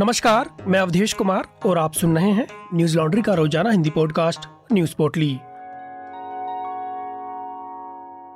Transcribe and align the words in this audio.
नमस्कार, 0.00 0.50
मैं 0.66 0.80
अवधेश 0.80 1.12
कुमार 1.12 1.44
और 1.66 1.78
आप 1.78 1.92
सुन 1.92 2.18
रहे 2.18 2.30
हैं 2.30 2.46
न्यूज़ 2.74 2.96
लॉन्ड्री 2.96 3.22
का 3.22 3.34
रोज़ाना 3.34 3.70
हिंदी 3.70 3.90
पॉडकास्ट, 3.90 4.40
न्यूज़ 4.72 4.94
पोर्टली। 4.94 5.32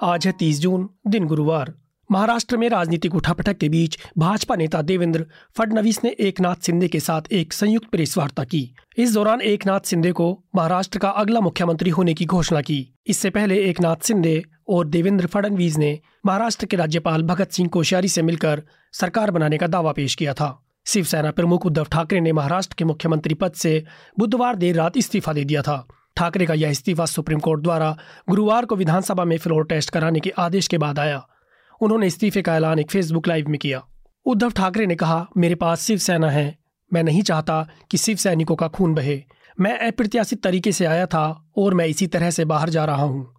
आज 0.03 0.27
है 0.27 0.33
30 0.33 0.61
जून, 0.61 0.89
दिन 1.07 1.27
गुरुवार। 1.27 1.73
महाराष्ट्र 2.11 2.57
में 2.57 2.69
राजनीतिक 2.69 3.15
उठापटक 3.15 3.59
के 3.59 3.69
बीच 3.69 3.99
भाजपा 4.19 4.57
नेता 4.57 4.83
देवेंद्र 4.83 5.27
फडणवीस 5.59 6.01
ने 6.05 6.11
एक 6.11 6.41
नाथ 6.41 6.55
सिंधे 6.55 6.89
के 6.89 7.01
साथ 7.01 7.23
एक 7.33 7.53
संयुक्त 7.53 7.91
प्रेस 7.91 8.19
वार्ता 8.19 8.45
की। 8.45 8.75
इस 8.99 9.15
दौरान 9.15 9.41
एक 9.41 9.67
नाथ 9.67 9.81
सिंधे 9.81 10.13
को 10.13 10.45
महाराष्ट्र 10.55 10.99
का 10.99 11.09
अगला 11.09 11.41
मुख्यमंत्री 11.41 11.91
होने 11.91 12.15
की 12.15 12.25
घोषणा 12.25 12.61
की। 12.61 12.95
इससे 13.07 13.31
पहले 13.31 13.59
एक 13.65 13.81
नाथ 13.81 13.97
सिंधे 13.97 14.43
और 14.69 14.87
देवेंद्र 14.87 15.27
फडणवीस 15.27 15.79
ने 15.79 15.99
महाराष्ट्र 16.27 16.67
के 16.67 16.77
राज्यपाल 16.77 17.23
भगत 17.23 17.51
सिंह 17.51 17.69
कोश्यारी 17.69 18.09
से 18.09 18.23
मिलकर 18.23 18.63
सरकार 18.93 19.31
बनाने 19.31 19.59
का 19.59 19.67
दावा 19.67 19.93
पेश 19.93 20.15
किया 20.15 20.35
था। 20.35 20.67
शिवसेना 20.91 21.31
प्रमुख 21.31 21.67
उद्धव 21.67 21.85
ठाकरे 21.85 22.21
ने 22.21 22.33
महाराष्ट्र 22.33 22.75
के 22.79 22.85
मुख्यमंत्री 22.85 23.35
पद 23.35 23.53
से 23.53 23.73
बुधवार 24.19 24.57
देर 24.57 24.77
रात 24.77 24.97
इस्तीफा 24.97 25.33
दे 25.33 25.45
दिया 25.45 25.63
था। 25.63 25.87
ठाकरे 26.17 26.47
का 26.47 26.55
यह 26.55 26.71
इस्तीफा 26.71 27.05
सुप्रीम 27.07 27.39
कोर्ट 27.39 27.63
द्वारा 27.63 27.97
गुरुवार 28.29 28.65
को 28.65 28.77
विधानसभा 28.77 29.25
में 29.25 29.37
फ्लोर 29.39 29.65
टेस्ट 29.65 29.91
कराने 29.91 30.21
के 30.21 30.31
आदेश 30.39 30.69
के 30.69 30.79
बाद 30.79 30.99
आया। 30.99 31.23
उन्होंने 31.81 32.07
इस्तीफे 32.07 32.43
का 32.43 32.57
ऐलान 32.57 32.79
एक 32.79 32.91
फेसबुक 32.91 33.29
लाइव 33.29 33.49
में 33.49 33.59
किया। 33.59 33.83
उद्धव 34.27 34.51
ठाकरे 34.51 34.87
ने 34.87 34.95
कहा, 34.95 35.27
मेरे 35.37 35.55
पास 35.55 35.83
शिवसेना 35.83 36.31
है। 36.31 36.59
मैं 36.93 37.03
नहीं 37.03 37.23
चाहता 37.23 37.67
कि 37.91 37.99
शिव 37.99 38.17
सैनिकों 38.17 38.57
का 38.57 38.69
खून 38.69 38.95
बहे। 38.95 39.23
मैं 39.61 39.79
अप्रत्याशित 39.79 40.43
तरीके 40.43 40.73
से 40.73 40.85
आया 40.85 41.07
था 41.07 41.53
और 41.57 41.75
मैं 41.75 41.87
इसी 41.87 42.07
तरह 42.07 42.31
से 42.31 42.45
बाहर 42.45 42.71
जा 42.71 42.85
रहा 42.85 43.03
हूँ। 43.03 43.35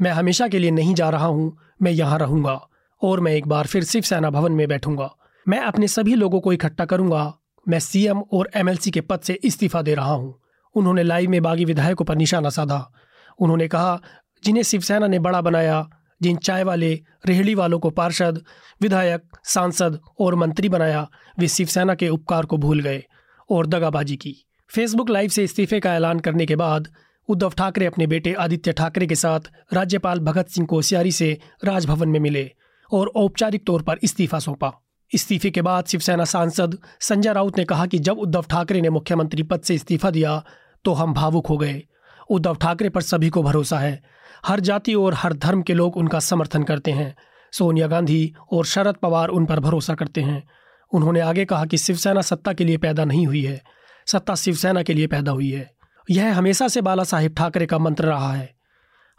मैं 0.00 0.10
हमेशा 0.10 0.48
के 0.48 0.58
लिए 0.58 0.70
नहीं 0.70 0.94
जा 0.94 1.10
रहा 1.10 1.26
हूँ। 1.26 1.56
मैं 1.82 1.92
यहाँ 1.92 2.18
रहूँगा 2.18 2.60
और 3.02 3.20
मैं 3.20 3.32
एक 3.32 3.46
बार 3.46 3.66
फिर 3.66 3.84
शिवसेना 3.84 4.30
भवन 4.30 4.52
में 4.52 4.68
बैठूँगा। 4.68 5.10
मैं 5.48 5.58
अपने 5.58 5.88
सभी 5.88 6.14
लोगों 6.14 6.40
को 6.40 6.52
इकट्ठा 6.52 6.84
करूँगा। 6.84 7.38
मैं 7.68 7.78
सीएम 7.78 8.20
और 8.20 8.50
एमएलसी 8.54 8.90
के 8.90 9.00
पद 9.00 9.20
से 9.20 9.32
इस्तीफा 9.32 9.82
दे 9.82 9.94
रहा 9.94 10.12
हूँ। 10.12 10.40
उन्होंने 10.74 11.02
लाइव 11.02 11.30
में 11.30 11.42
बागी 11.42 11.64
विधायकों 11.64 12.04
पर 12.04 12.16
निशाना 12.16 12.50
साधा। 12.50 12.92
उन्होंने 13.38 13.68
कहा, 13.68 14.00
जिन्हें 14.44 14.62
शिवसेना 14.62 15.06
ने 15.06 15.18
बड़ा 15.18 15.40
बनाया, 15.40 15.90
जिन 16.22 16.36
चाय 16.36 16.64
वाले, 16.64 17.00
रेहड़ी 17.26 17.54
वालों 17.54 17.78
को 17.78 17.90
पार्षद, 17.90 18.42
विधायक, 18.80 19.22
सांसद 19.44 20.00
और 20.20 20.34
मंत्री 20.34 20.68
बनाया, 20.68 21.08
वे 21.38 21.48
शिवसेना 21.48 21.94
के 21.94 22.08
उपकार 22.08 22.44
को 22.44 22.56
भूल 22.56 22.80
गए 22.80 23.04
और 23.50 23.66
दगाबाजी 23.66 24.16
की। 24.16 24.46
फेसबुक 24.68 25.10
लाइव 25.10 25.28
से 25.28 25.44
इस्तीफे 25.44 25.80
का 25.80 25.94
ऐलान 25.94 26.20
करने 26.20 26.46
के 26.46 26.56
बाद 26.56 26.88
उद्धव 27.28 27.50
ठाकरे 27.50 27.86
अपने 27.86 28.06
बेटे 28.06 28.32
आदित्य 28.32 28.72
ठाकरे 28.72 29.06
के 29.06 29.14
साथ 29.14 29.40
राज्यपाल 29.72 30.18
भगत 30.18 30.48
सिंह 30.48 30.66
कोश्यारी 30.66 31.12
से 31.12 31.38
राजभवन 31.64 32.08
में 32.08 32.20
मिले 32.20 32.50
और 32.92 33.08
औपचारिक 33.08 33.66
तौर 33.66 33.82
पर 33.82 33.98
इस्तीफा 34.02 34.38
सौंपा। 34.38 34.72
इस्तीफे 35.14 35.50
के 35.50 35.62
बाद 35.62 35.84
शिवसेना 35.84 36.24
सांसद 36.24 36.78
संजय 37.00 37.32
राउत 37.32 37.58
ने 37.58 37.64
कहा 37.64 37.86
कि 37.86 37.98
जब 37.98 38.18
उद्धव 38.18 38.44
ठाकरे 38.50 38.80
ने 38.80 38.90
मुख्यमंत्री 38.90 39.42
पद 39.42 39.60
से 39.60 39.74
इस्तीफा 39.74 40.10
दिया 40.10 40.44
तो 40.84 40.92
हम 40.92 41.14
भावुक 41.14 41.46
हो 41.46 41.56
गए। 41.56 41.82
उद्धव 42.30 42.54
ठाकरे 42.54 42.88
पर 42.88 43.00
सभी 43.00 43.28
को 43.28 43.42
भरोसा 43.42 43.78
है। 43.78 44.02
हर 44.46 44.60
जाति 44.60 44.94
और 44.94 45.14
हर 45.14 45.32
धर्म 45.32 45.62
के 45.62 45.74
लोग 45.74 45.96
उनका 45.96 46.20
समर्थन 46.20 46.62
करते 46.62 46.90
हैं। 46.90 47.16
सोनिया 47.52 47.86
गांधी 47.86 48.34
और 48.52 48.64
शरद 48.64 48.94
पवार 48.94 49.28
उन 49.28 49.46
पर 49.46 49.60
भरोसा 49.60 49.94
करते 49.94 50.20
हैं। 50.20 50.48
उन्होंने 50.92 51.20
आगे 51.20 51.44
कहा 51.44 51.64
कि 51.64 51.78
शिवसेना 51.78 52.20
सत्ता 52.20 52.52
के 52.52 52.64
लिए 52.64 52.76
पैदा 52.76 53.04
नहीं 53.04 53.26
हुई 53.26 53.44
है। 53.44 53.62
सत्ता 54.06 54.34
शिवसेना 54.34 54.82
के 54.82 54.94
लिए 54.94 55.06
पैदा 55.06 55.32
हुई 55.32 55.50
है। 55.50 55.74
यह 56.10 56.38
हमेशा 56.38 56.68
से 56.68 56.80
बाला 56.80 57.04
साहेब 57.04 57.34
ठाकरे 57.34 57.66
का 57.66 57.78
मंत्र 57.78 58.04
रहा 58.04 58.32
है। 58.32 58.54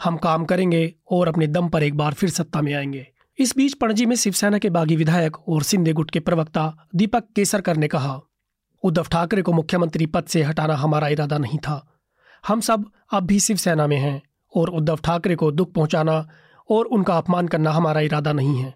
हम 0.04 0.18
काम 0.18 0.46
करेंगे 0.46 0.94
और 1.12 1.28
अपने 1.28 1.48
दम 1.48 1.70
पर 1.70 1.84
एक 1.84 1.98
बार 1.98 2.14
फिर 2.14 2.30
सत्ता 2.30 2.62
में 2.62 2.74
आएँगे। 2.74 3.13
इस 3.40 3.56
बीच 3.58 3.74
पणजी 3.74 4.06
में 4.06 4.16
शिवसेना 4.16 4.58
के 4.58 4.70
बागी 4.70 4.96
विधायक 4.96 5.50
और 5.50 5.64
सिंधे 5.64 5.94
गुट 5.94 6.12
के 6.12 6.20
प्रवक्ता 6.20 6.88
दीपक 6.96 7.24
केसरकर 7.36 7.78
ने 7.78 7.88
कहा, 7.88 8.22
उद्धव 8.84 9.04
ठाकरे 9.04 9.42
को 9.42 9.54
मुख्यमंत्री 9.54 10.06
पद 10.06 10.24
से 10.24 10.44
हटाना 10.44 10.76
हमारा 10.76 11.08
इरादा 11.08 11.38
नहीं 11.38 11.58
था। 11.58 11.98
हम 12.48 12.60
सब 12.60 12.86
अब 13.14 13.24
भी 13.24 13.40
शिवसेना 13.40 13.88
में 13.88 13.98
हैं 13.98 14.22
और 14.56 14.70
उद्धव 14.70 15.00
ठाकरे 15.04 15.36
को 15.36 15.52
दुख 15.52 15.74
पहुंचाना 15.74 16.28
और 16.70 16.86
उनका 16.86 17.18
अपमान 17.18 17.48
करना 17.48 17.72
हमारा 17.72 18.02
इरादा 18.02 18.34
नहीं 18.34 18.58
है। 18.58 18.74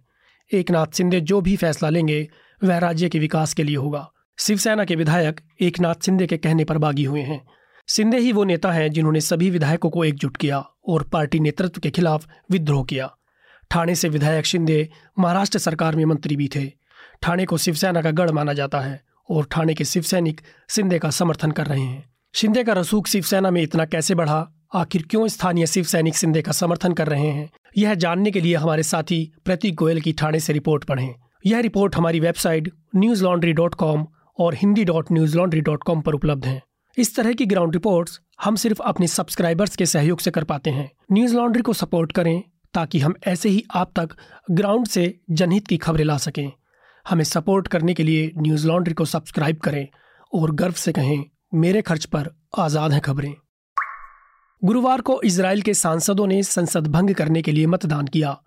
एक 0.53 0.72
नाथ 0.72 0.88
सिंधे 0.88 1.22
जो 1.22 1.41
भी 1.41 1.56
फैसला 1.56 1.89
लेंगे, 1.89 2.29
वह 2.63 2.78
राज्य 2.78 3.09
के 3.09 3.19
विकास 3.19 3.53
के 3.53 3.63
लिए 3.63 3.75
होगा। 3.75 4.12
शिवसेना 4.39 4.85
के 4.85 4.95
विधायक 4.95 5.41
एक 5.62 5.79
नाथ 5.79 5.95
सिंधे 5.95 6.28
के 6.28 6.38
कहने 6.38 6.63
पर 6.63 6.78
बागी 6.78 7.03
हुए 7.03 7.22
हैं। 7.22 7.45
सिंधे 7.88 8.18
ही 8.18 8.31
वो 8.31 8.44
नेता 8.44 8.72
हैं 8.72 8.91
जिन्होंने 8.91 9.22
सभी 9.22 9.50
विधायकों 9.50 9.89
को 9.89 10.03
एकजुट 10.03 10.38
किया 10.38 10.59
और 10.88 11.03
पार्टी 11.03 11.39
नेतृत्व 11.39 11.81
के 11.81 11.89
खिलाफ 11.89 12.28
विद्रोह 12.51 12.84
किया। 12.85 13.16
ठाणे 13.72 13.95
से 13.95 14.09
विधायक 14.09 14.45
शिंदे 14.45 14.89
महाराष्ट्र 15.19 15.59
सरकार 15.59 15.95
में 15.95 16.05
मंत्री 16.05 16.35
भी 16.35 16.50
थे। 16.55 16.66
ठाणे 17.22 17.45
को 17.45 17.57
शिवसेना 17.57 18.01
का 18.01 18.11
गढ़ 18.11 18.31
माना 18.31 18.53
जाता 18.53 18.79
है 18.79 19.01
और 19.29 19.47
ठाणे 19.51 19.73
के 19.73 19.85
शिवसैनिक 19.85 20.41
सिंधे 20.69 21.00
का 21.00 21.09
समर्थन 21.09 21.51
कर 21.51 21.66
रहे 21.66 21.81
हैं। 21.81 22.09
शिंदे 22.33 22.63
का 22.63 22.73
रसूख 22.73 23.07
शिवसेना 23.07 23.51
में 23.51 23.61
इतना 23.61 23.85
कैसे 23.85 24.16
बढ़ा? 24.16 24.47
आखिर 24.75 25.03
क्यों 25.09 25.27
स्थानीय 25.27 25.67
शिव 25.67 25.83
सैनिक 25.83 26.16
सिंधे 26.16 26.41
का 26.41 26.51
समर्थन 26.51 26.94
कर 26.94 27.07
रहे 27.07 27.27
हैं? 27.27 27.50
यह 27.77 27.94
जानने 27.94 28.31
के 28.31 28.41
लिए 28.41 28.56
हमारे 28.56 28.83
साथी 28.83 29.31
प्रतीक 29.45 29.75
गोयल 29.75 30.01
की 30.01 30.11
ठाणे 30.11 30.39
से 30.39 30.53
रिपोर्ट 30.53 30.83
पढ़ें। 30.83 31.13
यह 31.45 31.59
रिपोर्ट 31.59 31.95
हमारी 31.95 32.19
website 32.19 32.72
news 32.95 33.23
laundry 33.23 33.53
dot 33.53 33.75
com 33.75 34.06
और 34.39 34.56
Hindi 34.56 34.83
dot 34.83 35.11
Newslaundry 35.38 35.61
dot 35.61 35.83
com 35.83 36.01
पर 36.01 36.13
उपलब्ध 36.13 36.45
है। 36.45 36.61
इस 36.97 37.16
तरह 37.16 37.33
की 37.33 37.45
ग्राउंड 37.45 37.73
रिपोर्ट्स 37.73 38.19
हम 38.44 38.56
सिर्फ़ 38.56 38.81
अपने 38.81 39.07
सब्सक्राइबर्स 39.07 39.75
के 39.75 39.85
सहयोग 39.85 40.19
से 40.19 40.31
कर 40.31 40.44
पाते 40.44 40.69
हैं। 40.69 40.91
न्यूज़ 41.11 41.35
लॉन्ड्री 41.35 41.61
को 41.61 41.73
सपोर्ट 41.73 42.11
करें 42.11 42.44
ताकि 42.73 43.00
हम 43.00 43.16
ऐसे 43.28 43.50
ही 43.50 43.63
आप 43.75 43.91
तक 44.00 44.16
ग्राउंड 44.51 44.88
से 44.88 45.13
जनहित 45.31 45.67
की 45.67 45.78
खबरें 45.78 46.05
ला 46.05 46.17
सकें। 46.17 46.51
हमें 47.05 47.23
सपोर्ट 47.23 47.67
करने 47.67 47.94
के 47.94 48.03
लिए 48.03 48.31
न्यूज़ 48.38 48.67
लॉन्ड्री 48.67 48.94
को 48.94 49.05
सब्सक्राइब 49.05 49.57
करें 49.57 49.88
और 50.33 50.51
गर्व 50.51 50.73
से 50.73 50.91
कहें, 50.91 51.23
मेरे 51.53 51.81
खर्च 51.81 52.06
पर 52.06 52.29
आज़ाद 52.59 52.91
हैं 52.91 53.01
खबरें। 53.01 53.33
गुरुवार 54.61 55.01
को 55.01 55.22
इसराइल 55.22 55.61
के 55.61 55.73
सांसदों 55.73 56.27
ने 56.27 56.41
संसद 56.44 56.88
भंग 56.88 57.13
करने 57.16 57.41
के 57.41 57.51
लिए 57.51 57.66
मतदान 57.66 58.07
किया। 58.07 58.38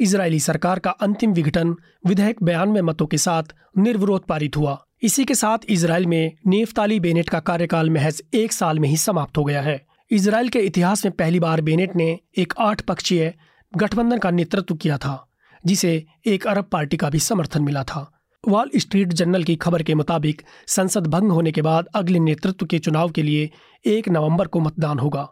इसराइली 0.00 0.38
सरकार 0.40 0.78
का 0.78 0.90
अंतिम 0.90 1.32
विघटन 1.32 1.74
विधेयक 2.06 2.42
बयानवे 2.42 2.82
मतों 2.82 3.06
के 3.06 3.18
साथ 3.18 3.54
निर्विरोध 3.78 4.24
पारित 4.24 4.56
हुआ। 4.56 4.78
इसी 5.02 5.24
के 5.24 5.34
साथ 5.34 5.58
इसराइल 5.68 6.06
में 6.06 6.32
नेफ्ताली 6.46 6.98
बेनेट 7.00 7.28
का 7.28 7.40
कार्यकाल 7.40 7.90
महज 7.90 8.22
एक 8.34 8.52
साल 8.52 8.78
में 8.78 8.88
ही 8.88 8.96
समाप्त 8.96 9.38
हो 9.38 9.44
गया 9.44 9.62
है। 9.62 9.80
इसराइल 10.10 10.48
के 10.48 10.58
इतिहास 10.58 11.04
में 11.04 11.14
पहली 11.14 11.40
बार 11.40 11.60
बेनेट 11.60 11.96
ने 11.96 12.18
एक 12.38 12.54
आठ 12.58 12.80
पक्षीय 12.80 13.32
गठबंधन 13.76 14.18
का 14.18 14.30
नेतृत्व 14.30 14.74
किया 14.74 14.98
था, 14.98 15.26
जिसे 15.66 16.04
एक 16.26 16.46
अरब 16.46 16.64
पार्टी 16.64 16.96
का 16.96 17.10
भी 17.10 17.18
समर्थन 17.18 17.62
मिला 17.62 17.84
था। 17.84 18.10
वॉल 18.44 18.70
स्ट्रीट 18.76 19.12
जर्नल 19.12 19.44
की 19.44 19.56
खबर 19.56 19.82
के 19.82 19.94
मुताबिक 19.94 20.42
संसद 20.66 21.06
भंग 21.06 21.30
होने 21.30 21.52
के 21.52 21.62
बाद 21.62 21.86
अगले 21.94 22.18
नेतृत्व 22.18 22.66
के 22.66 22.78
चुनाव 22.78 23.10
के 23.10 23.22
लिए 23.22 23.50
एक 23.86 24.08
नवंबर 24.08 24.46
को 24.46 24.60
मतदान 24.60 24.98
होगा। 24.98 25.28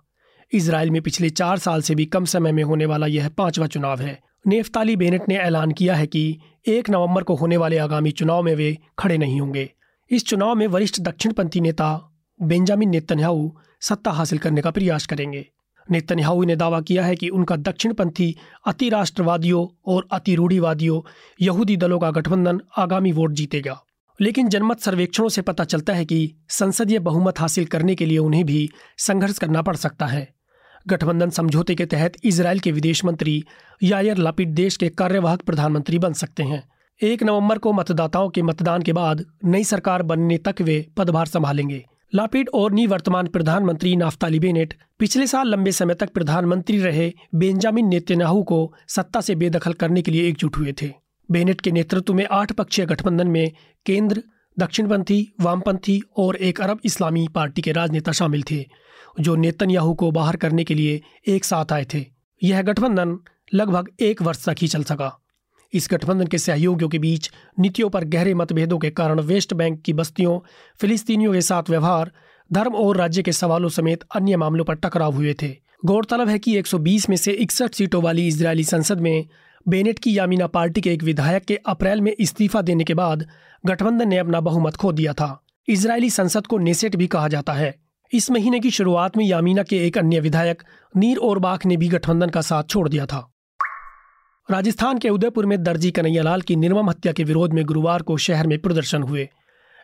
इसराइल 0.53 0.91
में 0.91 1.01
पिछले 1.03 1.31
चार 1.31 1.59
साल 1.59 1.83
से 1.83 1.95
भी 1.95 2.05
कम 2.05 2.25
समय 2.25 2.53
में 2.53 2.63
होने 2.63 2.87
वाला 2.87 3.07
यह 3.07 3.29
पांचवा 3.29 3.67
चुनाव 3.67 4.01
है। 4.01 4.19
नेफ्ताली 4.47 4.97
बेनेट 4.97 5.29
ने 5.29 5.37
ऐलान 5.37 5.73
किया 5.73 5.95
है 5.95 6.07
कि 6.07 6.41
एक 6.69 6.91
नवंबर 6.91 7.23
को 7.23 7.35
होने 7.35 7.57
वाले 7.57 7.79
आगामी 7.79 8.11
चुनाव 8.11 8.43
में 8.43 8.55
वे 8.55 8.77
खड़े 8.99 9.19
नहीं 9.19 9.41
होंगे। 9.41 9.71
इस 10.11 10.27
चुनाव 10.27 10.55
में 10.55 10.67
वरिष्ठ 10.67 11.01
दक्षिणपंथी 11.01 11.61
नेता 11.61 12.11
बेंजामिन 12.43 12.89
नेतन्याहू 12.89 13.57
सत्ता 13.81 14.11
हासिल 14.11 14.39
करने 14.39 14.61
का 14.61 14.71
प्रयास 14.71 15.07
करेंगे। 15.07 15.47
नेतन्याहू 15.91 16.45
ने 16.45 16.57
दावा 16.57 16.81
किया 16.81 17.05
है 17.05 17.17
कि 17.17 17.29
उनका 17.29 17.57
दक्षिणपंथी 17.57 18.37
अति 18.67 18.89
राष्ट्रवादियों 18.89 19.83
और 19.87 20.09
अति 20.13 20.35
रूढ़ीवादियों 20.35 21.01
यहूदी 21.41 21.77
दलों 21.77 21.99
का 21.99 22.11
गठबंधन 22.11 22.61
आगामी 22.79 23.13
वोट 23.13 23.33
जीतेगा। 23.33 23.85
लेकिन 24.21 24.49
जनमत 24.49 24.81
सर्वेक्षणों 24.81 25.29
से 25.29 25.43
पता 25.43 25.65
चलता 25.65 25.93
है 25.93 26.05
कि 26.05 26.35
संसदीय 26.49 26.99
बहुमत 26.99 27.41
हासिल 27.41 27.65
करने 27.65 27.95
के 27.95 28.07
लिए 28.07 28.19
उन्हें 28.19 28.45
भी 28.45 28.71
संघर्ष 28.99 29.39
करना 29.39 29.63
पड़ 29.63 29.77
सकता 29.77 30.07
है। 30.07 30.35
गठबंधन 30.89 31.31
समझौते 31.31 31.75
के 31.75 31.87
तहत 31.87 32.13
इसराइल 32.25 32.59
के 32.59 32.73
विदेश 32.73 33.05
मंत्री 33.05 33.45
यायर 33.83 34.17
लापिड 34.17 34.55
देश 34.55 34.77
के 34.77 34.89
कार्यवाहक 34.89 35.43
प्रधानमंत्री 35.43 35.99
बन 35.99 36.13
सकते 36.13 36.43
हैं। 36.43 36.69
एक 37.03 37.23
नवंबर 37.23 37.59
को 37.59 37.73
मतदाताओं 37.73 38.29
के 38.29 38.43
मतदान 38.43 38.83
के 38.83 38.93
बाद 38.93 39.25
नई 39.45 39.65
सरकार 39.65 40.03
बनने 40.03 40.39
तक 40.39 40.55
वे 40.61 40.87
पदभार 40.97 41.27
संभालेंगे। 41.27 41.85
लापिड 42.15 42.49
और 42.55 42.73
निवर्तमान 42.73 43.27
प्रधानमंत्री 43.27 43.97
नाफ्ताली 43.97 44.39
बेनेट 44.39 44.75
पिछले 44.99 45.27
साल 45.27 45.49
लंबे 45.49 45.73
समय 45.73 45.95
तक 45.95 46.13
प्रधानमंत्री 46.13 46.79
रहे 46.79 47.13
बेंजामिन 47.35 47.87
नेतन्याहू 47.87 48.43
को 48.43 48.75
सत्ता 48.89 49.21
से 49.21 49.35
बेदखल 49.35 49.73
करने 49.73 50.03
के 50.03 50.11
लिए 50.11 50.29
एकजुट 50.29 50.57
हुए 50.57 50.75
थे। 50.83 50.93
बेनेट 51.31 51.61
के 51.61 51.71
नेतृत्व 51.71 52.15
में 52.15 52.27
आठ 52.31 52.53
पक्षीय 52.53 52.87
गठबंधन 52.87 53.29
में 53.29 53.53
केंद्र, 53.87 54.23
दक्षिणपंथी, 54.59 55.35
वामपंथी 55.41 56.01
और 56.17 56.37
एक 56.37 56.61
अरब 56.61 56.81
इस्लामी 56.85 57.29
पार्टी 57.35 57.63
के 57.63 57.73
राजनेता 57.73 58.13
शामिल 58.13 58.43
थे, 58.43 58.67
जो 59.21 59.37
नेतन्याहू 59.37 59.95
को 59.95 60.11
बाहर 60.11 60.37
करने 60.37 60.65
के 60.65 60.75
लिए 60.75 61.03
एक 61.27 61.45
साथ 61.45 61.73
आए 61.73 61.87
थे। 61.95 62.05
यह 62.43 62.63
गठबंधन 62.63 63.19
लगभग 63.55 63.89
एक 64.01 64.23
वर्ष 64.23 64.49
तक 64.49 64.57
ही 64.59 64.69
चल 64.69 64.83
सका। 64.83 65.22
इस 65.73 65.89
गठबंधन 65.91 66.27
के 66.27 66.39
सहयोगियों 66.39 66.89
के 66.89 66.99
बीच 66.99 67.31
नीतियों 67.59 67.91
पर 67.91 68.05
गहरे 68.05 68.35
मतभेदों 68.35 68.79
के 68.79 68.91
कारण 68.91 69.21
वेस्ट 69.21 69.55
बैंक 69.55 69.83
की 69.83 69.93
बस्तियों, 69.93 70.41
फिलिस्तीनियों 70.77 71.33
के 71.33 71.41
साथ 71.41 71.63
व्यवहार, 71.71 72.13
धर्म 72.53 72.75
और 72.75 72.97
राज्य 72.97 73.23
के 73.23 73.33
सवालों 73.33 73.69
समेत 73.69 74.05
अन्य 74.15 74.37
मामलों 74.37 74.65
पर 74.65 74.75
टकराव 74.75 75.13
हुए 75.13 75.35
थे। 75.43 75.57
गौरतलब 75.85 76.29
है 76.29 76.39
कि 76.39 76.57
120 76.57 77.09
में 77.09 77.17
से 77.17 77.33
इकसठ 77.33 77.75
सीटों 77.75 78.03
वाली 78.03 78.29
इजरायली 78.29 78.65
संसद 78.65 79.01
में 79.01 79.27
बेनेट 79.69 79.99
की 79.99 80.19
यामीना 80.19 80.47
पार्टी 80.47 80.81
के 80.81 80.93
एक 80.93 81.03
विधायक 81.03 81.45
के 81.45 81.57
अप्रैल 81.57 82.01
में 82.01 82.17
इस्तीफा 82.19 82.63
देने 82.63 82.85
के 82.85 82.95
बाद 82.95 83.27
गठबंधन 83.67 84.09
ने 84.09 84.19
अपना 84.19 84.41
बहुमत 84.41 84.77
खो 84.77 84.93
दिया 84.93 85.13
था। 85.13 85.45
इसराइली 85.69 86.11
संसद 86.11 86.47
को 86.47 86.59
नेसेट 86.59 86.97
भी 86.97 87.07
कहा 87.07 87.29
जाता 87.29 87.53
है। 87.53 87.75
इस 88.13 88.31
महीने 88.31 88.61
की 88.61 88.71
शुरुआत 88.71 89.17
में 89.17 89.25
यामीना 89.25 89.63
के 89.63 89.87
एक 89.87 89.99
अन्य 89.99 90.21
विधायक, 90.21 90.63
नीर 90.97 91.17
ओरबाख 91.17 91.67
ने 91.67 91.77
भी 91.77 91.89
गठबंधन 91.89 92.29
का 92.29 92.41
साथ 92.41 92.65
छोड़ 92.65 92.89
दिया 92.89 93.07
था। 93.07 93.32
राजस्थान 94.51 94.99
के 94.99 95.09
उदयपुर 95.09 95.47
में 95.47 95.63
दर्जी 95.63 95.91
कन्हैयालाल 95.91 96.41
की 96.41 96.57
निर्मम 96.57 96.91
हत्या 96.91 97.13
के 97.13 97.25
विरोध 97.25 97.53
में 97.53 97.65
गुरुवार 97.65 98.03
को 98.03 98.17
शहर 98.17 98.47
में 98.47 98.59
प्रदर्शन 98.59 99.03
हुए। 99.03 99.29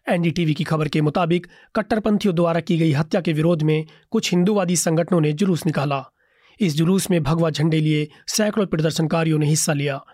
एनडीटीवी 0.09 0.55
की 0.55 0.65
खबर 0.65 0.89
के 0.89 1.01
मुताबिक 1.01 1.47
कट्टरपंथियों 1.77 2.35
द्वारा 2.35 2.61
की 2.61 2.79
गई 2.79 2.93
हत्या 2.93 3.21
के 3.21 3.33
विरोध 3.33 3.63
में 3.63 3.87
कुछ 4.11 4.33
हिंदूवादी 4.33 4.77
संगठनों 4.77 5.21
ने 5.21 5.33
जुलूस 5.33 5.67
निकाला। 5.67 6.05
इस 6.61 6.77
जुलूस 6.77 7.11
में 7.11 7.23
भगवा 7.23 7.51
झंडे 7.51 7.81
लिए 7.81 8.09
सैकड़ों 8.27 8.67
प्रदर्शनकारियों 8.67 9.39
ने 9.39 9.47
हिस्सा 9.47 9.73
लिया। 9.73 10.05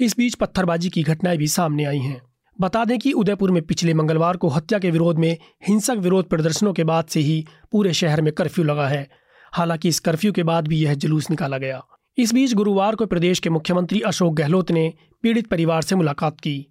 इस 0.00 0.16
बीच 0.16 0.34
पत्थरबाजी 0.34 0.90
की 0.90 1.02
घटनाएँ 1.02 1.38
भी 1.38 1.46
सामने 1.46 1.84
आई 1.84 1.98
हैं। 1.98 2.22
बता 2.60 2.84
दें 2.84 2.98
कि 2.98 3.12
उदयपुर 3.12 3.50
में 3.50 3.62
पिछले 3.62 3.94
मंगलवार 3.94 4.36
को 4.36 4.48
हत्या 4.48 4.78
के 4.78 4.90
विरोध 4.90 5.18
में 5.18 5.36
हिंसक 5.68 5.96
विरोध 5.98 6.28
प्रदर्शनों 6.28 6.72
के 6.72 6.84
बाद 6.84 7.04
से 7.04 7.20
ही 7.20 7.46
पूरे 7.72 7.92
शहर 7.92 8.20
में 8.22 8.32
कर्फ्यू 8.32 8.64
लगा 8.64 8.88
है। 8.88 9.08
हालाँकि 9.52 9.88
इस 9.88 10.00
कर्फ्यू 10.00 10.32
के 10.32 10.42
बाद 10.42 10.68
भी 10.68 10.76
यह 10.76 10.94
जुलूस 10.94 11.30
निकाला 11.30 11.58
गया। 11.58 11.82
इस 12.18 12.34
बीच 12.34 12.54
गुरुवार 12.54 12.94
को 12.94 13.06
प्रदेश 13.06 13.38
के 13.38 13.50
मुख्यमंत्री 13.50 14.00
अशोक 14.00 14.34
गहलोत 14.34 14.70
ने 14.70 14.94
पीड़ित 15.22 15.46
परिवार 15.46 15.82
से 15.82 15.96
मुलाकात 15.96 16.40
की। 16.40 16.66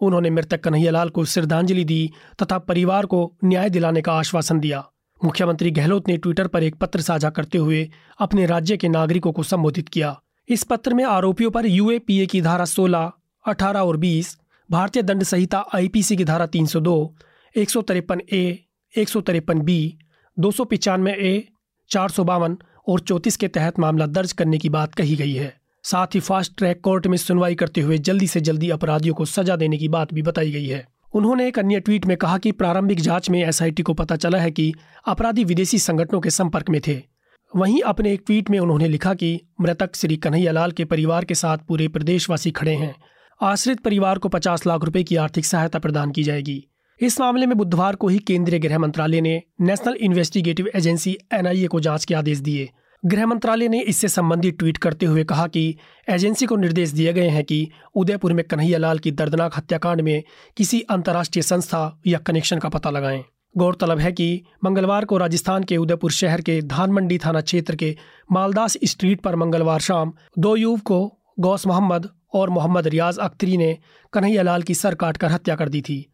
उन्होंने 0.00 0.30
मृतक 0.30 0.60
कन्हैयालाल 0.60 1.08
को 1.08 1.24
श्रद्धांजलि 1.24 1.84
दी 1.84 2.10
तथा 2.42 2.58
परिवार 2.58 3.06
को 3.06 3.36
न्याय 3.44 3.70
दिलाने 3.70 4.02
का 4.02 4.12
आश्वासन 4.12 4.60
दिया। 4.60 4.90
मुख्यमंत्री 5.24 5.70
गहलोत 5.70 6.08
ने 6.08 6.16
ट्विटर 6.16 6.46
पर 6.46 6.62
एक 6.62 6.74
पत्र 6.74 7.00
साझा 7.00 7.30
करते 7.30 7.58
हुए 7.58 7.90
अपने 8.18 8.46
राज्य 8.46 8.76
के 8.76 8.88
नागरिकों 8.88 9.32
को 9.32 9.42
संबोधित 9.42 9.88
किया। 9.88 10.20
इस 10.48 10.64
पत्र 10.64 10.94
में 10.94 11.04
आरोपियों 11.04 11.50
पर 11.50 11.66
यूएपीए 11.66 12.26
की 12.26 12.40
धारा 12.40 12.64
16, 12.64 13.12
18 13.48 13.80
और 13.80 13.96
20, 13.96 14.38
भारतीय 14.70 15.02
दंड 15.02 15.22
संहिता 15.22 15.64
आईपीसी 15.74 16.16
की 16.16 16.24
धारा 16.24 16.46
302, 16.46 17.14
एक 17.56 17.70
सौ 17.70 17.82
तिरपन 17.82 18.20
ए 18.32 18.64
एक 18.98 19.08
सौ 19.08 19.20
तिरपन 19.20 19.60
बी 19.60 19.98
दो 20.38 20.50
सौ 20.50 20.66
ए 21.08 21.48
चार 21.90 22.08
सौ 22.08 22.24
बावन 22.24 22.58
और 22.88 23.00
चौंतीस 23.00 23.36
के 23.36 23.48
तहत 23.48 23.78
मामला 23.78 24.06
दर्ज 24.06 24.32
करने 24.32 24.58
की 24.58 24.68
बात 24.68 24.94
कही 24.94 25.16
गई 25.16 25.32
है। 25.32 25.56
साथ 25.82 26.06
ही 26.14 26.20
फास्ट 26.20 26.52
ट्रैक 26.58 26.80
कोर्ट 26.80 27.06
में 27.06 27.16
सुनवाई 27.16 27.54
करते 27.54 27.80
हुए 27.80 27.98
जल्दी 27.98 28.26
से 28.26 28.40
जल्दी 28.40 28.70
अपराधियों 28.70 29.14
को 29.14 29.24
सजा 29.24 29.56
देने 29.56 29.78
की 29.78 29.88
बात 29.88 30.14
भी 30.14 30.22
बताई 30.22 30.50
गई 30.50 30.66
है। 30.66 30.86
उन्होंने 31.14 31.48
एक 31.48 31.58
अन्य 31.58 31.80
ट्वीट 31.80 32.06
में 32.06 32.16
कहा 32.16 32.38
कि 32.38 32.52
प्रारंभिक 32.52 33.00
जाँच 33.00 33.30
में 33.30 33.44
एसआईटी 33.44 33.82
को 33.82 33.94
पता 33.94 34.16
चला 34.16 34.38
है 34.38 34.50
कि 34.50 34.74
अपराधी 35.06 35.44
विदेशी 35.44 35.78
संगठनों 35.78 36.20
के 36.20 36.30
संपर्क 36.30 36.70
में 36.70 36.80
थे। 36.86 37.02
वहीं 37.56 37.82
अपने 37.82 38.12
एक 38.12 38.22
ट्वीट 38.26 38.50
में 38.50 38.58
उन्होंने 38.58 38.88
लिखा 38.88 39.14
कि 39.14 39.40
मृतक 39.60 39.96
श्री 39.96 40.16
कन्हैयालाल 40.16 40.72
के 40.72 40.84
परिवार 40.84 41.24
के 41.24 41.34
साथ 41.34 41.58
पूरे 41.58 41.88
प्रदेशवासी 41.88 42.50
खड़े 42.50 42.74
हैं। 42.74 42.96
आश्रित 43.42 43.80
परिवार 43.80 44.18
को 44.18 44.28
50 44.28 44.66
लाख 44.66 44.84
रुपए 44.84 45.02
की 45.02 45.16
आर्थिक 45.16 45.44
सहायता 45.44 45.78
प्रदान 45.78 46.10
की 46.10 46.22
जाएगी। 46.22 46.66
इस 47.00 47.20
मामले 47.20 47.46
में 47.46 47.56
बुधवार 47.58 47.96
को 47.96 48.08
ही 48.08 48.18
केंद्रीय 48.18 48.58
गृह 48.58 48.78
मंत्रालय 48.78 49.20
ने 49.20 49.42
नेशनल 49.60 49.94
इन्वेस्टिगेटिव 49.94 50.68
एजेंसी 50.74 51.16
एनआईए 51.34 51.66
को 51.66 51.80
जाँच 51.80 52.04
के 52.04 52.14
आदेश 52.14 52.38
दिए। 52.38 52.68
गृह 53.02 53.26
मंत्रालय 53.26 53.68
ने 53.68 53.80
इससे 53.80 54.08
संबंधित 54.08 54.58
ट्वीट 54.58 54.78
करते 54.78 55.06
हुए 55.06 55.24
कहा 55.24 55.46
कि 55.46 55.76
एजेंसी 56.08 56.46
को 56.46 56.56
निर्देश 56.56 56.90
दिए 56.90 57.12
गए 57.12 57.28
हैं 57.28 57.44
कि 57.44 57.68
उदयपुर 57.94 58.32
में 58.32 58.44
कन्हैयालाल 58.44 58.98
की 58.98 59.10
दर्दनाक 59.10 59.56
हत्याकांड 59.56 60.00
में 60.00 60.22
किसी 60.56 60.80
अंतर्राष्ट्रीय 60.80 61.42
संस्था 61.42 62.00
या 62.06 62.18
कनेक्शन 62.18 62.58
का 62.58 62.68
पता 62.68 62.90
लगाएँ। 62.90 63.22
गौरतलब 63.54 63.98
है 63.98 64.12
कि 64.12 64.42
मंगलवार 64.64 65.04
को 65.04 65.18
राजस्थान 65.18 65.64
के 65.64 65.76
उदयपुर 65.76 66.12
शहर 66.12 66.40
के 66.40 66.60
धानमंडी 66.62 67.18
थाना 67.18 67.40
क्षेत्र 67.40 67.76
के 67.76 67.96
मालदास 68.32 68.78
स्ट्रीट 68.84 69.20
पर 69.20 69.36
मंगलवार 69.36 69.80
शाम 69.80 70.12
दो 70.38 70.56
युवकों 70.56 71.08
गौस 71.42 71.66
मोहम्मद 71.66 72.10
और 72.34 72.50
मोहम्मद 72.50 72.86
रियाज 72.86 73.18
अख्तरी 73.18 73.56
ने 73.56 73.76
कन्हैयालाल 74.12 74.62
की 74.62 74.74
सर 74.74 74.94
काटकर 74.94 75.32
हत्या 75.32 75.54
कर 75.54 75.68
दी 75.68 75.80
थी। 75.80 76.04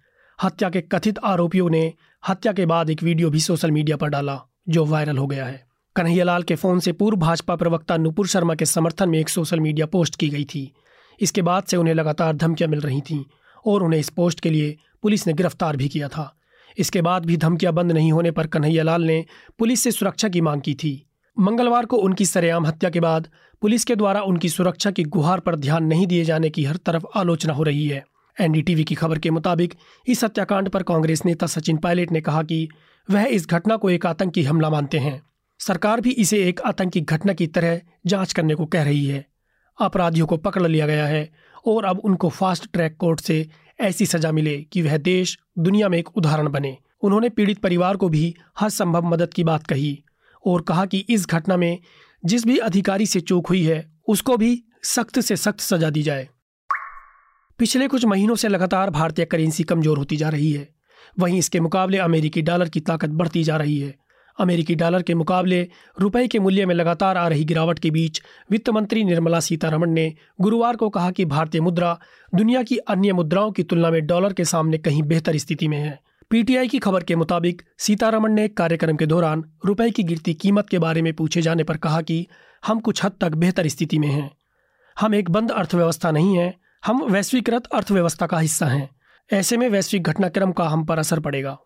हत्या 0.43 0.71
के 0.71 0.81
कथित 0.81 1.19
आरोपियों 1.25 1.71
ने 1.71 1.93
हत्या 2.29 2.53
के 2.53 2.67
बाद 2.67 2.91
एक 2.91 3.03
वीडियो 3.03 3.31
भी 3.31 3.41
सोशल 3.41 3.71
मीडिया 3.71 3.97
पर 3.97 4.09
डाला, 4.09 4.41
जो 4.69 4.85
वायरल 4.85 5.19
हो 5.19 5.27
गया 5.27 5.45
है। 5.45 5.67
कन्हैयालाल 5.97 6.43
के 6.43 6.55
फ़ोन 6.55 6.81
से 6.81 6.93
पूर्व 6.93 7.19
भाजपा 7.19 7.57
प्रवक्ता 7.57 7.97
नुपुर 7.97 8.27
शर्मा 8.27 8.55
के 8.55 8.65
समर्थन 8.65 9.09
में 9.09 9.19
एक 9.19 9.29
सोशल 9.29 9.61
मीडिया 9.61 9.87
पोस्ट 9.87 10.17
की 10.17 10.29
गई 10.29 10.45
थी। 10.45 10.73
इसके 11.21 11.43
बाद 11.43 11.65
से 11.65 11.77
उन्हें 11.77 11.95
लगातार 11.95 12.37
धमकियाँ 12.37 12.71
मिल 12.71 12.81
रही 12.81 13.01
थीं 13.01 13.25
और 13.67 13.83
उन्हें 13.83 14.01
इस 14.01 14.09
पोस्ट 14.09 14.41
के 14.41 14.51
लिए 14.51 14.77
पुलिस 15.03 15.27
ने 15.27 15.33
गिरफ़्तार 15.33 15.77
भी 15.77 15.89
किया 15.89 16.09
था। 16.09 16.37
इसके 16.79 17.03
बाद 17.03 17.27
भी 17.27 17.37
धमकियाँ 17.37 17.73
बंद 17.73 17.93
नहीं 17.93 18.13
होने 18.13 18.31
पर 18.31 18.47
कन्हैयालाल 18.47 19.03
ने 19.03 19.25
पुलिस 19.59 19.83
से 19.83 19.91
सुरक्षा 19.91 20.29
की 20.29 20.41
मांग 20.41 20.63
की 20.63 20.75
थी। 20.75 21.07
मंगलवार 21.39 21.87
को 21.87 21.97
उनकी 21.97 22.27
सरेआम 22.27 22.67
हत्या 22.67 22.91
के 22.91 23.01
बाद 23.01 23.29
पुलिस 23.61 23.85
के 23.85 23.97
द्वारा 23.97 24.23
उनकी 24.23 24.49
सुरक्षा 24.49 24.91
की 24.91 25.03
गुहार 25.03 25.41
पर 25.41 25.57
ध्यान 25.57 25.85
नहीं 25.85 26.07
दिए 26.07 26.25
जाने 26.25 26.51
की 26.51 26.65
हर 26.65 26.77
तरफ़ 26.77 27.05
आलोचना 27.17 27.53
हो 27.53 27.63
रही 27.63 27.89
है। 27.89 28.05
एनडीटीवी 28.41 28.85
की 28.85 28.95
खबर 28.95 29.19
के 29.19 29.31
मुताबिक, 29.31 29.75
इस 30.09 30.25
हत्याकांड 30.25 30.69
पर 30.69 30.83
कांग्रेस 30.83 31.25
नेता 31.25 31.47
सचिन 31.47 31.77
पायलट 31.77 32.13
ने 32.13 32.21
कहा 32.21 32.43
कि 32.43 32.69
वह 33.11 33.23
इस 33.23 33.47
घटना 33.47 33.77
को 33.77 33.91
एक 33.91 34.07
आतंकी 34.07 34.43
हमला 34.43 34.71
मानते 34.71 34.99
हैं। 34.99 35.23
सरकार 35.59 36.01
भी 36.01 36.11
इसे 36.11 36.49
एक 36.49 36.61
आतंकी 36.61 37.01
घटना 37.01 37.33
की 37.33 37.47
तरह 37.47 37.81
जाँच 38.07 38.33
करने 38.33 38.55
को 38.55 38.67
कह 38.67 38.83
रही 38.83 39.07
है। 39.07 39.27
अपराधियों 39.81 40.27
को 40.27 40.37
पकड़ 40.37 40.67
लिया 40.67 40.87
गया 40.87 41.07
है 41.07 41.31
और 41.67 41.85
अब 41.85 41.99
उनको 41.99 42.29
फास्ट 42.29 42.73
ट्रैक 42.73 42.97
कोर्ट 42.97 43.21
से 43.21 43.49
ऐसी 43.81 44.07
सजा 44.07 44.33
मिले 44.33 44.63
कि 44.63 44.83
वह 44.83 44.97
देश, 44.97 45.39
दुनिया 45.59 45.89
में 45.89 45.99
एक 45.99 46.17
उदाहरण 46.17 46.49
बने। 46.49 46.77
उन्होंने 47.03 47.29
पीड़ित 47.29 47.59
परिवार 47.59 47.97
को 47.97 48.09
भी 48.09 48.35
हर 48.59 48.71
संभव 48.71 49.03
मदद 49.03 49.35
की 49.35 49.45
बात 49.45 49.67
कही 49.67 50.05
और 50.47 50.63
कहा 50.63 50.87
कि 50.87 50.99
इस 50.99 51.27
घटना 51.27 51.57
में 51.57 51.79
जिस 52.25 52.47
भी 52.47 52.59
अधिकारी 52.59 53.07
से 53.07 53.21
चूक 53.21 53.47
हुई 53.47 53.63
है, 53.63 53.93
उसको 54.09 54.37
भी 54.37 54.65
सख्त 54.85 55.21
से 55.21 55.37
सख्त 55.37 55.61
सजा 55.61 55.91
दी 55.91 56.03
जाए। 56.03 56.29
पिछले 57.63 57.87
कुछ 57.89 58.05
महीनों 58.05 58.35
से 58.35 58.49
लगातार 58.49 58.91
भारतीय 58.91 59.25
करेंसी 59.25 59.63
कमज़ोर 59.63 59.99
होती 59.99 60.17
जा 60.17 60.29
रही 60.29 60.51
है। 60.53 60.67
वहीं 61.19 61.39
इसके 61.39 61.61
मुकाबले 61.61 61.99
अमेरिकी 61.99 62.43
डॉलर 62.43 62.69
की 62.69 62.81
ताकत 62.81 63.11
बढ़ती 63.11 63.43
जा 63.45 63.57
रही 63.57 63.79
है। 63.79 63.95
अमेरिकी 64.39 64.75
डॉलर 64.75 65.03
के 65.03 65.15
मुकाबले 65.15 65.61
रुपए 65.99 66.27
के 66.29 66.39
मूल्य 66.39 66.67
में 66.67 66.75
लगातार 66.75 67.17
आ 67.17 67.27
रही 67.29 67.45
गिरावट 67.45 67.79
के 67.79 67.91
बीच 67.91 68.21
वित्त 68.51 68.71
मंत्री 68.71 69.05
निर्मला 69.05 69.41
सीतारमण 69.41 69.91
ने 69.91 70.13
गुरुवार 70.41 70.77
को 70.77 70.89
कहा 70.89 71.11
कि 71.11 71.25
भारतीय 71.25 71.61
मुद्रा 71.61 71.97
दुनिया 72.35 72.63
की 72.63 72.77
अन्य 72.77 73.13
मुद्राओं 73.13 73.53
की 73.53 73.63
तुलना 73.63 73.91
में 73.91 74.07
डॉलर 74.07 74.33
के 74.33 74.45
सामने 74.45 74.79
कहीं 74.79 75.03
बेहतर 75.03 75.37
स्थिति 75.37 75.69
में 75.69 75.79
है। 75.79 75.99
पीटीआई 76.31 76.69
की 76.69 76.79
खबर 76.79 77.05
के 77.05 77.17
मुताबिक 77.17 77.63
सीतारमण 77.79 78.33
ने 78.33 78.45
एक 78.45 78.57
कार्यक्रम 78.57 78.97
के 78.97 79.07
दौरान 79.07 79.45
रुपए 79.67 79.91
की 79.91 80.03
गिरती 80.03 80.35
कीमत 80.35 80.69
के 80.69 80.79
बारे 80.79 81.03
में 81.03 81.13
पूछे 81.13 81.43
जाने 81.43 81.65
पर 81.65 81.77
कहा 81.77 82.03
कि 82.03 82.27
हम 82.67 82.81
कुछ 82.81 83.05
हद 83.05 83.13
तक 83.21 83.35
बेहतर 83.37 83.69
स्थिति 83.69 83.99
में 83.99 84.09
हैं। 84.09 84.31
हम 84.97 85.15
एक 85.15 85.31
बंद 85.31 85.51
अर्थव्यवस्था 85.51 86.11
नहीं 86.11 86.37
है 86.37 86.62
हम 86.83 87.03
वैश्वीकृत 87.05 87.67
अर्थव्यवस्था 87.67 88.27
का 88.27 88.39
हिस्सा 88.39 88.67
हैं। 88.67 88.89
ऐसे 89.31 89.57
में 89.57 89.69
वैश्विक 89.69 90.03
घटनाक्रम 90.03 90.53
का 90.53 90.65
हम 90.65 90.85
पर 90.85 90.99
असर 90.99 91.21
पड़ेगा। 91.21 91.57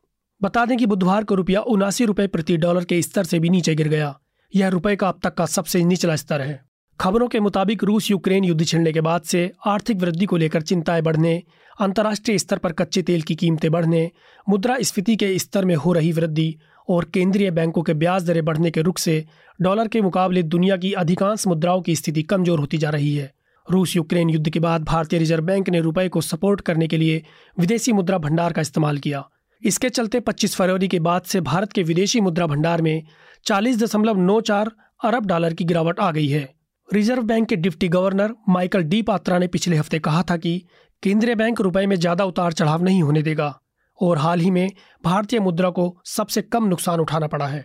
बता 0.42 0.64
दें 0.66 0.76
कि 0.78 0.86
बुधवार 0.86 1.24
को 1.24 1.34
रुपया 1.34 1.60
उनासी 1.60 2.04
रुपये 2.04 2.26
प्रति 2.26 2.56
डॉलर 2.56 2.84
के 2.84 3.00
स्तर 3.02 3.24
से 3.24 3.38
भी 3.38 3.50
नीचे 3.50 3.74
गिर 3.74 3.88
गया। 3.88 4.14
यह 4.54 4.68
रुपये 4.68 4.96
का 4.96 5.08
अब 5.08 5.20
तक 5.22 5.34
का 5.34 5.46
सबसे 5.46 5.82
निचला 5.84 6.16
स्तर 6.16 6.40
है। 6.40 6.60
खबरों 7.00 7.28
के 7.28 7.40
मुताबिक 7.40 7.84
रूस 7.84 8.10
यूक्रेन 8.10 8.44
युद्ध 8.44 8.64
छिड़ने 8.64 8.92
के 8.92 9.00
बाद 9.00 9.22
से 9.22 9.50
आर्थिक 9.66 9.96
वृद्धि 9.96 10.26
को 10.26 10.36
लेकर 10.36 10.62
चिंताएँ 10.62 11.02
बढ़ने, 11.02 11.42
अंतर्राष्ट्रीय 11.80 12.38
स्तर 12.38 12.58
पर 12.58 12.72
कच्चे 12.72 13.02
तेल 13.02 13.22
की 13.22 13.34
कीमतें 13.34 13.70
बढ़ने 13.72 14.10
मुद्रा 14.48 14.76
स्फीति 14.80 15.16
के 15.16 15.38
स्तर 15.38 15.64
में 15.64 15.74
हो 15.74 15.92
रही 15.92 16.12
वृद्धि 16.12 16.54
और 16.88 17.04
केंद्रीय 17.04 17.50
बैंकों 17.50 17.82
के 17.82 17.94
ब्याज 17.94 18.26
दरें 18.26 18.44
बढ़ने 18.44 18.70
के 18.70 18.82
रुख 18.82 18.98
से 18.98 19.24
डॉलर 19.60 19.88
के 19.88 20.00
मुकाबले 20.00 20.42
दुनिया 20.42 20.76
की 20.76 20.92
अधिकांश 20.92 21.46
मुद्राओं 21.46 21.82
की 21.82 21.96
स्थिति 21.96 22.22
कमज़ोर 22.22 22.58
होती 22.58 22.78
जा 22.78 22.90
रही 22.90 23.14
है। 23.14 23.32
रूस 23.68 23.96
यूक्रेन 23.96 24.30
युद्ध 24.30 24.48
के 24.48 24.60
बाद 24.60 24.84
भारतीय 24.84 25.18
रिज़र्व 25.18 25.44
बैंक 25.44 25.68
ने 25.68 25.80
रुपए 25.80 26.08
को 26.08 26.20
सपोर्ट 26.20 26.60
करने 26.60 26.88
के 26.88 26.96
लिए 26.96 27.22
विदेशी 27.56 27.92
मुद्रा 27.92 28.18
भंडार 28.18 28.52
का 28.52 28.62
इस्तेमाल 28.62 28.98
किया। 28.98 29.24
इसके 29.62 29.88
चलते 29.88 30.20
25 30.20 30.54
फरवरी 30.56 30.88
के 30.88 31.00
बाद 31.00 31.22
से 31.22 31.40
भारत 31.40 31.72
के 31.72 31.82
विदेशी 31.82 32.20
मुद्रा 32.20 32.46
भंडार 32.46 32.82
में 32.82 33.02
चालीस 33.46 33.78
दशमलव 33.82 34.18
नौ 34.18 34.40
चार 34.40 34.70
अरब 35.04 35.26
डॉलर 35.26 35.54
की 35.54 35.64
गिरावट 35.64 36.00
आ 36.00 36.10
गई 36.10 36.26
है। 36.28 36.48
रिज़र्व 36.88 37.22
बैंक 37.22 37.48
के 37.48 37.56
deputy 37.56 37.88
governor 37.88 38.34
Michael 38.48 38.82
D 38.82 39.02
Patra 39.02 39.38
ने 39.38 39.46
पिछले 39.48 39.76
हफ़्ते 39.76 39.98
कहा 39.98 40.22
था 40.22 40.36
कि 40.36 40.58
केंद्रीय 41.02 41.34
बैंक 41.34 41.60
रुपए 41.60 41.86
में 41.86 41.96
ज़्यादा 41.96 42.24
उतार 42.24 42.52
चढ़ाव 42.52 42.82
नहीं 42.82 43.02
होने 43.02 43.22
देगा 43.22 43.54
और 43.98 44.18
हाल 44.18 44.40
ही 44.40 44.50
में 44.50 44.70
भारतीय 45.04 45.40
मुद्रा 45.40 45.70
को 45.70 45.94
सबसे 46.06 46.42
कम 46.42 46.64
नुकसान 46.64 47.00
उठाना 47.00 47.26
पड़ा 47.26 47.46
है। 47.46 47.64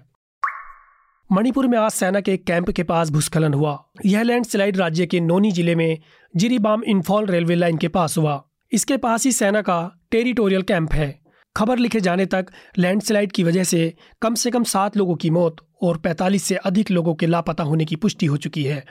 मणिपुर 1.33 1.67
में 1.67 1.77
आज 1.77 1.91
सेना 1.91 2.19
के 2.19 2.37
कैंप 2.37 2.69
के 2.69 2.83
पास 2.83 3.09
भूस्खलन 3.09 3.53
हुआ। 3.53 3.85
यह 4.05 4.23
लैंडस्लाइड 4.23 4.77
राज्य 4.77 5.05
के 5.05 5.19
नोनी 5.19 5.51
ज़िले 5.51 5.75
में 5.75 5.97
जिरीबाम 6.35 6.83
इन्फॉल 6.83 7.25
रेलवे 7.25 7.55
लाइन 7.55 7.77
के 7.77 7.87
पास 7.87 8.17
हुआ। 8.17 8.43
इसके 8.71 8.97
पास 8.97 9.25
ही 9.25 9.31
सेना 9.31 9.61
का 9.61 9.99
टेरिटोरियल 10.11 10.61
कैंप 10.61 10.93
है। 10.93 11.19
खबर 11.57 11.77
लिखे 11.77 11.99
जाने 11.99 12.25
तक 12.25 12.45
लैंडस्लाइड 12.77 13.31
की 13.31 13.43
वजह 13.43 13.63
से 13.63 13.93
कम 14.21 14.35
से 14.35 14.51
कम 14.51 14.63
सात 14.63 14.97
लोगों 14.97 15.15
की 15.15 15.29
मौत 15.29 15.55
और 15.83 15.97
45 15.97 16.43
से 16.43 16.55
अधिक 16.55 16.91
लोगों 16.91 17.15
के 17.15 17.27
लापता 17.27 17.63
होने 17.63 17.85
की 17.85 17.95
पुष्टि 17.95 18.25
हो 18.25 18.37
चुकी 18.37 18.63
है। 18.63 18.85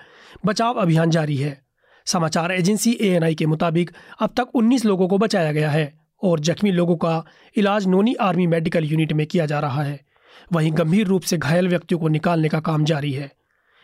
बचाव 0.46 0.74
अभियान 0.74 1.10
जारी 1.10 1.36
है। 1.36 1.62
समाचार 2.06 2.52
एजेंसी 2.52 2.98
एएनआई 3.00 3.34
के 3.34 3.46
मुताबिक 3.46 3.90
अब 4.20 4.30
तक 4.36 4.46
19 4.54 4.84
लोगों 4.84 5.08
को 5.08 5.18
बचाया 5.18 5.52
गया 5.52 5.70
है 5.70 5.92
और 6.22 6.40
जख्मी 6.40 6.70
लोगों 6.70 6.96
का 6.96 7.24
इलाज 7.56 7.86
नोनी 7.86 8.14
आर्मी 8.14 8.46
मेडिकल 8.46 8.84
यूनिट 8.84 9.12
में 9.12 9.26
किया 9.26 9.46
जा 9.46 9.60
रहा 9.60 9.82
है। 9.82 10.09
वहीं 10.52 10.72
गंभीर 10.72 11.06
रूप 11.06 11.22
से 11.22 11.38
घायल 11.38 11.68
व्यक्तियों 11.68 12.00
को 12.00 12.08
निकालने 12.08 12.48
का 12.48 12.60
काम 12.60 12.84
जारी 12.84 13.12
है। 13.12 13.30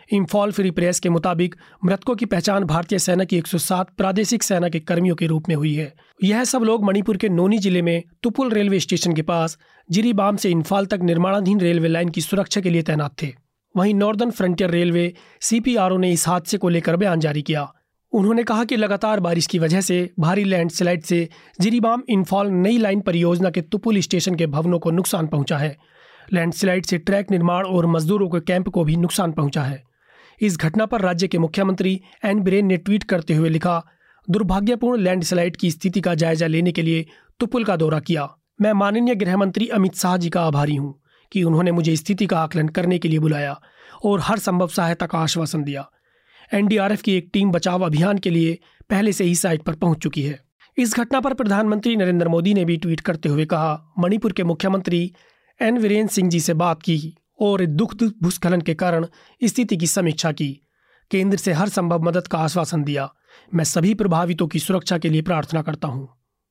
इम्फॉल 0.09 0.53
फ्री 0.53 0.71
प्रेस 0.71 1.01
के 1.01 1.09
मुताबिक 1.09 1.55
मृतकों 1.85 2.15
की 2.17 2.27
पहचान 2.27 2.65
भारतीय 2.65 2.99
सेना 2.99 3.25
की 3.25 3.39
107 3.39 3.87
प्रादेशिक 3.97 4.43
सेना 4.43 4.69
के 4.69 4.81
कर्मियों 4.81 5.15
के 5.17 5.27
रूप 5.27 5.49
में 5.49 5.55
हुई 5.57 5.75
है। 5.75 5.93
यह 6.25 6.45
सब 6.45 6.63
लोग 6.63 6.85
मणिपुर 6.85 7.17
के 7.17 7.29
नोनी 7.29 7.59
ज़िले 7.59 7.83
में 7.83 8.03
तुपुल 8.23 8.51
रेलवे 8.51 8.81
स्टेशन 8.81 9.15
के 9.15 9.23
पास 9.23 9.59
जिरीबाम 9.91 10.37
से 10.37 10.51
इम्फाल 10.51 10.87
तक 10.87 11.01
निर्माणाधीन 11.03 11.61
रेलवे 11.61 11.89
लाइन 11.89 12.09
की 12.09 12.21
सुरक्षा 12.21 12.61
के 12.61 12.71
लिए 12.71 12.83
तैनात 12.83 13.15
थे। 13.23 13.33
वहीं 13.77 13.95
नॉर्दर्न 13.95 14.31
फ्रंटियर 14.31 14.71
रेलवे 14.71 15.13
सीपीआरओ 15.41 15.97
ने 15.97 16.13
इस 16.13 16.29
हादसे 16.29 16.59
को 16.59 16.69
लेकर 16.69 16.97
बयान 16.97 17.21
जारी 17.21 17.43
किया। 17.43 17.73
उन्होंने 18.13 18.43
कहा 18.43 18.65
कि 18.65 18.77
लगातार 18.77 19.21
बारिश 19.21 19.47
की 19.47 19.59
वजह 19.59 19.81
से 19.81 20.11
भारी 20.21 20.45
लैंडस्लाइड 20.45 21.03
से 21.03 21.29
जिरीबाम 21.61 22.03
इन्फॉल 22.09 22.51
नई 22.51 22.79
लाइन 22.79 23.01
परियोजना 23.01 23.51
के 23.51 23.61
तुपुल 23.61 23.99
स्टेशन 24.01 24.35
के 24.35 24.47
भवनों 24.47 24.79
को 24.79 24.91
नुकसान 24.91 25.27
पहुँचा 25.27 25.59
है। 25.59 25.77
लैंडस्लाइड 26.33 26.87
से 26.87 26.99
ट्रैक 26.99 27.31
निर्माण 27.31 27.65
और 27.65 27.87
मजदूरों 27.87 28.29
के 28.29 28.41
कैंप 28.43 28.69
को 28.69 28.85
भी 28.85 28.97
नुकसान 28.97 29.33
पहुँचा 29.33 29.63
है। 29.63 29.83
इस 30.41 30.57
घटना 30.59 30.87
पर 30.87 31.01
राज्य 31.01 31.29
के 31.29 31.39
मुख्यमंत्री 31.39 32.01
एन 32.25 32.41
बिरेन 32.41 32.67
ने 32.67 32.77
ट्वीट 32.77 33.05
करते 33.05 33.35
हुए 33.35 33.49
लिखा, 33.49 33.83
दुर्भाग्यपूर्ण 34.29 35.03
लैंडस्लाइड 35.03 35.57
की 35.57 35.71
स्थिति 35.71 36.01
का 36.01 36.15
जायजा 36.15 36.47
लेने 36.47 36.73
के 36.73 36.83
लिए 36.83 37.07
तुपुल 37.41 37.65
का 37.65 37.77
दौरा 37.77 37.99
किया। 38.01 38.29
मैं 38.61 38.73
माननीय 38.73 39.15
गृह 39.15 39.37
मंत्री 39.37 39.69
अमित 39.69 39.95
शाह 39.95 40.17
जी 40.17 40.31
का 40.31 40.43
आभारी 40.43 40.75
हूँ 40.75 40.95
कि 41.33 41.43
उन्होंने 41.43 41.73
मुझे 41.73 41.97
स्थिति 41.97 42.27
का 42.27 42.39
आकलन 42.39 42.69
करने 42.69 42.99
के 42.99 43.09
लिए 43.09 43.19
बुलाया 43.19 43.61
और 44.05 44.21
हर 44.21 44.39
संभव 44.39 44.69
सहायता 44.69 45.07
का 45.07 45.19
आश्वासन 45.19 45.63
दिया। 45.63 45.89
एनडीआरएफ 46.55 47.03
की 47.03 47.17
एक 47.17 47.31
टीम 47.33 47.51
बचाव 47.51 47.85
अभियान 47.87 48.19
के 48.19 48.31
लिए 48.31 48.59
पहले 48.91 49.13
से 49.13 49.25
ही 49.25 49.35
साइट 49.35 49.63
पर 49.63 49.75
पहुँच 49.75 49.99
चुकी 49.99 50.23
है। 50.23 50.39
इस 50.79 50.95
घटना 50.97 51.21
पर 51.21 51.35
प्रधानमंत्री 51.35 51.97
नरेंद्र 51.97 52.29
मोदी 52.29 52.55
ने 52.55 52.65
भी 52.65 52.77
ट्वीट 52.77 53.01
करते 53.01 53.29
हुए 53.29 53.45
कहा, 53.45 53.95
मणिपुर 53.99 54.33
के 54.33 54.45
मुख्यमंत्री 54.45 55.13
एन 55.63 55.79
वीरेंद्र 55.79 56.13
सिंह 56.13 56.31
जी 56.31 56.41
से 56.41 56.55
बात 56.55 56.83
की 56.83 57.17
और 57.41 57.67
दुख 57.67 57.95
भूस्खलन 57.95 58.61
के 58.61 58.75
कारण 58.75 59.07
स्थिति 59.45 59.77
की 59.77 59.87
समीक्षा 59.87 60.33
की। 60.33 60.63
केंद्र 61.11 61.39
से 61.39 61.53
हर 61.53 61.69
संभव 61.69 62.03
मदद 62.03 62.27
का 62.27 62.39
आश्वासन 62.39 62.85
दिया। 62.85 63.13
मैं 63.55 63.65
सभी 63.65 63.95
प्रभावितों 63.95 64.47
की 64.47 64.59
सुरक्षा 64.59 64.99
के 64.99 65.09
लिए 65.09 65.23
प्रार्थना 65.23 65.63
करता 65.63 65.89
हूँ। 65.89 66.09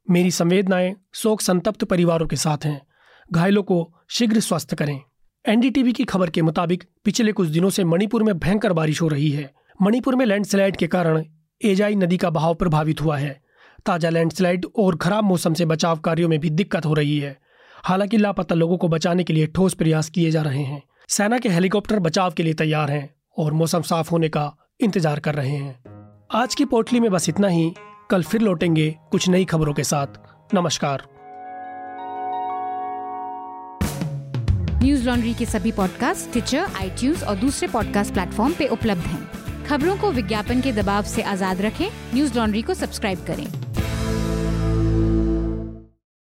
मेरी 0.09 0.31
संवेदनाएँ 0.31 0.95
शोक 1.13 1.41
संतप्त 1.41 1.83
परिवारों 1.83 2.27
के 2.27 2.35
साथ 2.35 2.65
हैं। 2.65 2.81
घायलों 3.31 3.63
को 3.63 3.93
शीघ्र 4.09 4.39
स्वस्थ 4.39 4.75
करें। 4.75 4.99
एनडीटीवी 5.45 5.93
की 5.93 6.03
खबर 6.03 6.29
के 6.29 6.41
मुताबिक 6.41 6.83
पिछले 7.05 7.31
कुछ 7.31 7.47
दिनों 7.47 7.69
से 7.69 7.83
मणिपुर 7.83 8.23
में 8.23 8.37
भयंकर 8.39 8.73
बारिश 8.73 9.01
हो 9.01 9.07
रही 9.07 9.29
है। 9.29 9.53
मणिपुर 9.81 10.15
में 10.15 10.25
लैंडस्लाइड 10.25 10.77
के 10.77 10.87
कारण 10.87 11.23
एजाई 11.61 11.95
नदी 11.95 12.17
का 12.17 12.29
बहाव 12.29 12.55
प्रभावित 12.55 13.01
हुआ 13.01 13.17
है। 13.17 13.41
ताज़ा 13.85 14.09
लैंडस्लाइड 14.09 14.65
और 14.75 14.95
खराब 14.95 15.23
मौसम 15.23 15.53
से 15.53 15.65
बचाव 15.65 15.99
कार्यों 15.99 16.29
में 16.29 16.39
भी 16.39 16.49
दिक्कत 16.49 16.85
हो 16.85 16.93
रही 16.93 17.19
है। 17.19 17.44
हालाँकि 17.85 18.17
लापता 18.17 18.55
लोगों 18.55 18.77
को 18.77 18.87
बचाने 18.87 19.23
के 19.23 19.33
लिए 19.33 19.47
ठोस 19.47 19.73
प्रयास 19.73 20.09
किए 20.09 20.29
जा 20.31 20.41
रहे 20.41 20.63
हैं। 20.63 20.81
सेना 21.09 21.37
के 21.37 21.49
हेलीकॉप्टर 21.49 21.99
बचाव 21.99 22.31
के 22.31 22.43
लिए 22.43 22.53
तैयार 22.53 22.91
हैं 22.91 23.09
और 23.37 23.53
मौसम 23.53 23.81
साफ़ 23.81 24.09
होने 24.11 24.29
का 24.29 24.45
इंतज़ार 24.81 25.19
कर 25.19 25.35
रहे 25.35 25.49
हैं। 25.49 25.83
आज 26.33 26.55
की 26.55 26.65
पोटली 26.65 26.99
में 26.99 27.11
बस 27.11 27.29
इतना 27.29 27.47
ही। 27.47 27.73
कल 28.11 28.23
फिर 28.23 28.41
लौटेंगे 28.41 28.89
कुछ 29.11 29.27
नई 29.29 29.45
खबरों 29.45 29.73
के 29.73 29.83
साथ। 29.83 30.07
नमस्कार। 30.53 31.03
न्यूज़ 34.83 35.05
लॉन्ड्री 35.05 35.33
के 35.33 35.45
सभी 35.45 35.71
पॉडकास्ट 35.71 36.31
ट्विटर 36.31 36.57
आई 36.57 37.13
और 37.27 37.35
दूसरे 37.35 37.67
पॉडकास्ट 37.67 38.13
प्लेटफॉर्म 38.13 38.53
पे 38.53 38.67
उपलब्ध 38.67 39.01
हैं। 39.01 39.65
खबरों 39.65 39.97
को 39.97 40.11
विज्ञापन 40.11 40.61
के 40.61 40.71
दबाव 40.71 41.03
से 41.03 41.21
आज़ाद 41.21 41.61
रखें। 41.61 41.87
न्यूज़ 42.13 42.37
लॉन्ड्री 42.37 42.61
को 42.61 42.73
सब्सक्राइब 42.73 43.25
करें। 43.27 43.47